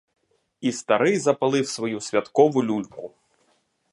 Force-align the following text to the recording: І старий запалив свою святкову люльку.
І 0.61 0.71
старий 0.71 1.19
запалив 1.19 1.67
свою 1.67 1.99
святкову 1.99 2.63
люльку. 2.63 3.11